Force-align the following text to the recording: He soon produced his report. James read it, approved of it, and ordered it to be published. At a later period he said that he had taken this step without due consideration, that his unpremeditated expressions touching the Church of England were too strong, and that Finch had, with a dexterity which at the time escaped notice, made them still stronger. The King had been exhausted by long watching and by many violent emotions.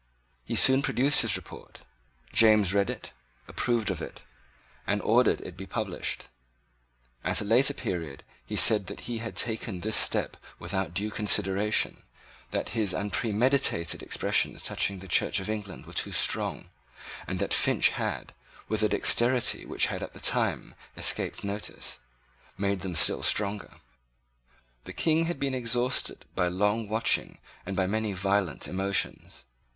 He 0.43 0.55
soon 0.55 0.81
produced 0.81 1.21
his 1.21 1.35
report. 1.35 1.81
James 2.33 2.73
read 2.73 2.89
it, 2.89 3.13
approved 3.47 3.91
of 3.91 4.01
it, 4.01 4.23
and 4.87 4.99
ordered 5.03 5.41
it 5.41 5.45
to 5.45 5.51
be 5.51 5.67
published. 5.67 6.25
At 7.23 7.39
a 7.39 7.43
later 7.45 7.75
period 7.75 8.23
he 8.43 8.55
said 8.55 8.87
that 8.87 9.01
he 9.01 9.19
had 9.19 9.35
taken 9.35 9.81
this 9.81 9.95
step 9.95 10.37
without 10.57 10.95
due 10.95 11.11
consideration, 11.11 12.01
that 12.49 12.69
his 12.69 12.95
unpremeditated 12.95 14.01
expressions 14.01 14.63
touching 14.63 14.97
the 14.97 15.07
Church 15.07 15.39
of 15.39 15.51
England 15.51 15.85
were 15.85 15.93
too 15.93 16.11
strong, 16.13 16.71
and 17.27 17.37
that 17.37 17.53
Finch 17.53 17.89
had, 17.89 18.33
with 18.67 18.81
a 18.81 18.89
dexterity 18.89 19.67
which 19.67 19.91
at 19.91 20.13
the 20.13 20.19
time 20.19 20.73
escaped 20.97 21.43
notice, 21.43 21.99
made 22.57 22.79
them 22.79 22.95
still 22.95 23.21
stronger. 23.21 23.75
The 24.85 24.93
King 24.93 25.25
had 25.27 25.39
been 25.39 25.53
exhausted 25.53 26.25
by 26.33 26.47
long 26.47 26.89
watching 26.89 27.37
and 27.67 27.75
by 27.75 27.85
many 27.85 28.13
violent 28.13 28.67
emotions. 28.67 29.45